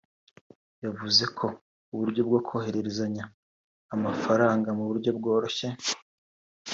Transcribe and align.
yavuze 0.83 1.23
ko 1.37 1.45
uburyo 1.93 2.21
bwo 2.27 2.39
kohererezanya 2.47 3.23
amafaranga 3.95 4.69
mu 4.77 4.83
buryo 4.89 5.09
bworoshye 5.17 5.67